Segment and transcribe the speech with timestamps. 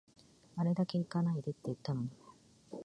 [0.55, 2.09] あれだけ行かないでって言ったのに